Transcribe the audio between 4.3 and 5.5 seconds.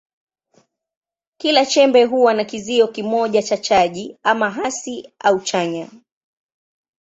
hasi au